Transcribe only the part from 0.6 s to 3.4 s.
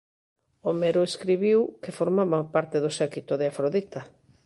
Homero escribiu que formaban parte do séquito